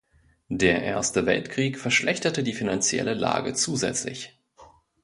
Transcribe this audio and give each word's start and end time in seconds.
Der 0.49 0.81
Erste 0.81 1.27
Weltkrieg 1.27 1.77
verschlechterte 1.77 2.41
die 2.41 2.53
finanzielle 2.55 3.13
Lage 3.13 3.53
zusätzlich. 3.53 4.35